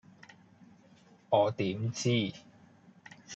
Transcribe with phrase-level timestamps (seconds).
[1.29, 2.33] 我點知